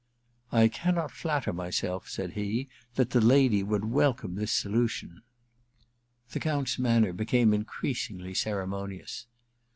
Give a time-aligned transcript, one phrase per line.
[0.31, 5.21] * I cannot flatter myself,' said he, * that the lady would welcome this solution.'
[6.31, 9.27] The Count's manner became increasingly ceremonious.